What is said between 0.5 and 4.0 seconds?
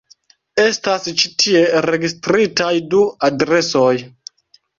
Estas ĉi tie registritaj du adresoj.